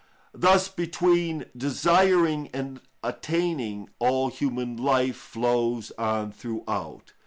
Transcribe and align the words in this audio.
Thus 0.33 0.67
between 0.67 1.45
desiring 1.55 2.47
and 2.55 2.81
attaining 3.03 3.89
all 3.99 4.29
human 4.31 4.75
life 4.75 5.15
flows 5.15 5.91
on 5.95 6.31
throughout. 6.31 7.13